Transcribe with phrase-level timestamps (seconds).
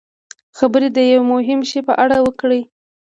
[0.57, 2.61] خبرې د یوه مهم شي په اړه وکړي.